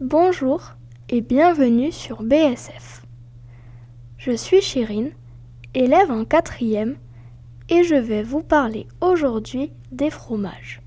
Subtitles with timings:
[0.00, 0.72] Bonjour
[1.08, 3.06] et bienvenue sur BSF.
[4.18, 5.12] Je suis Chérine,
[5.72, 6.96] élève en quatrième,
[7.68, 10.82] et je vais vous parler aujourd'hui des fromages.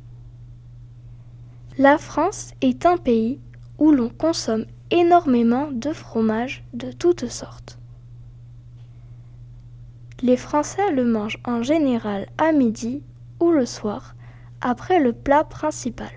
[1.78, 3.39] La France est un pays
[3.78, 7.79] où l'on consomme énormément de fromages de toutes sortes.
[10.21, 13.03] Les Français le mangent en général à midi
[13.39, 14.15] ou le soir,
[14.60, 16.12] après le plat principal.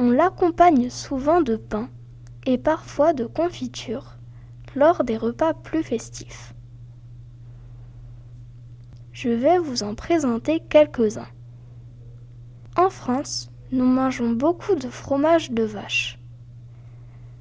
[0.00, 1.88] On l'accompagne souvent de pain
[2.46, 4.16] et parfois de confiture
[4.76, 6.54] lors des repas plus festifs.
[9.12, 11.26] Je vais vous en présenter quelques-uns.
[12.76, 16.20] En France, nous mangeons beaucoup de fromages de vache.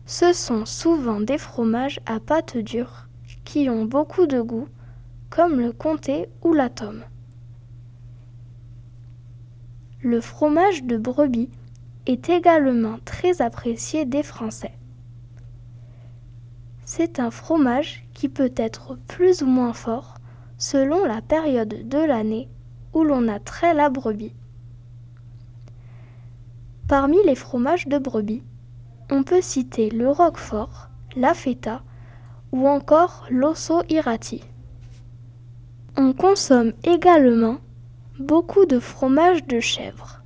[0.08, 3.08] Ce sont souvent des fromages à pâte dure
[3.46, 4.68] qui ont beaucoup de goût,
[5.30, 7.04] comme le comté ou la tome.
[10.02, 11.52] Le fromage de brebis
[12.08, 14.74] est également très apprécié des Français.
[16.86, 20.16] C'est un fromage qui peut être plus ou moins fort
[20.58, 22.50] selon la période de l'année
[22.94, 24.34] où l'on a trait la brebis.
[26.88, 28.44] Parmi les fromages de brebis,
[29.12, 31.84] on peut citer le roquefort, la feta
[32.54, 34.42] ou encore l'osso irati.
[35.98, 37.58] On consomme également
[38.18, 40.17] beaucoup de fromage de chèvre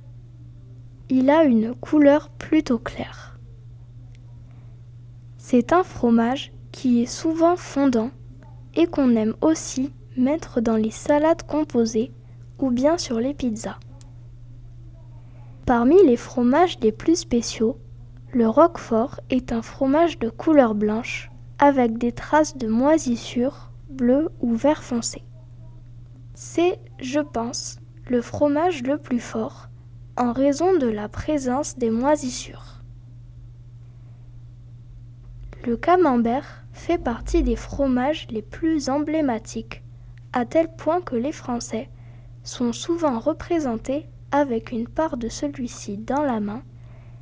[1.14, 3.38] il a une couleur plutôt claire.
[5.36, 8.10] C'est un fromage qui est souvent fondant
[8.74, 12.12] et qu'on aime aussi mettre dans les salades composées
[12.58, 13.78] ou bien sur les pizzas.
[15.66, 17.76] Parmi les fromages les plus spéciaux,
[18.32, 24.54] le Roquefort est un fromage de couleur blanche avec des traces de moisissure bleu ou
[24.54, 25.22] vert foncé.
[26.32, 29.68] C'est, je pense, le fromage le plus fort
[30.16, 32.80] en raison de la présence des moisissures.
[35.64, 39.82] Le camembert fait partie des fromages les plus emblématiques,
[40.32, 41.88] à tel point que les Français
[42.42, 46.62] sont souvent représentés avec une part de celui-ci dans la main,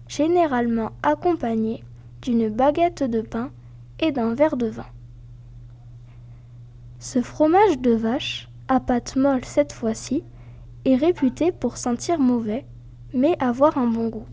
[0.09, 1.85] généralement accompagnée
[2.23, 3.51] d'une baguette de pain
[4.01, 4.87] et d'un verre de vin.
[6.99, 10.25] Ce fromage de vache, à pâte molle cette fois-ci,
[10.85, 12.65] est réputé pour sentir mauvais
[13.13, 14.27] mais avoir un bon goût.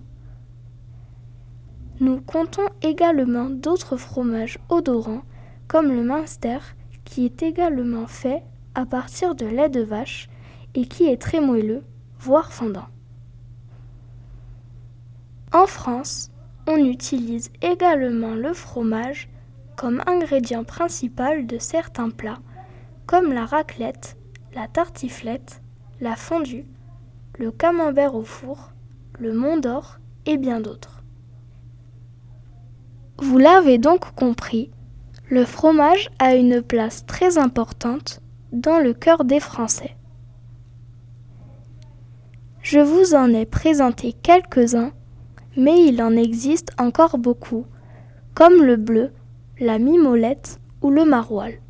[2.00, 5.24] Nous comptons également d'autres fromages odorants
[5.68, 6.60] comme le Munster
[7.06, 8.44] qui est également fait
[8.76, 10.30] à partir de lait de vache
[10.76, 11.84] et qui est très moelleux,
[12.20, 12.88] voire fondant.
[15.54, 16.30] En France,
[16.68, 19.30] on utilise également le fromage
[19.76, 22.40] comme ingrédient principal de certains plats
[23.08, 24.18] comme la raclette,
[24.54, 25.62] la tartiflette,
[26.02, 26.66] la fondue,
[27.38, 28.72] le camembert au four,
[29.20, 31.04] le Mont d'Or et bien d'autres.
[33.20, 34.72] Vous l'avez donc compris,
[35.30, 38.22] le fromage a une place très importante
[38.52, 39.96] dans le cœur des Français.
[42.62, 44.92] Je vous en ai présenté quelques-uns,
[45.56, 47.66] mais il en existe encore beaucoup,
[48.34, 49.12] comme le bleu,
[49.60, 51.62] la mimolette ou le maroilles.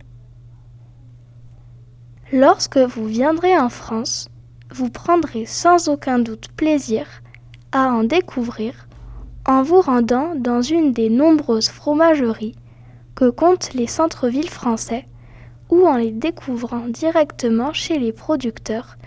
[2.34, 4.30] Lorsque vous viendrez en France,
[4.72, 7.06] vous prendrez sans aucun doute plaisir
[7.72, 8.88] à en découvrir
[9.46, 12.56] en vous rendant dans une des nombreuses fromageries
[13.16, 15.06] que comptent les centres-villes français
[15.70, 18.98] ou en les découvrant directement chez les producteurs,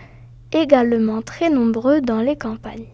[0.51, 2.87] également très nombreux dans les campagnes.